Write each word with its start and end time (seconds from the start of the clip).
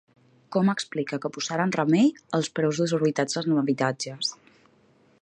Com 0.53 0.71
explica 0.71 1.19
que 1.25 1.31
posaran 1.35 1.75
remei 1.77 2.09
als 2.39 2.51
preus 2.61 2.83
desorbitats 2.85 3.41
en 3.43 3.63
habitatge? 3.65 4.21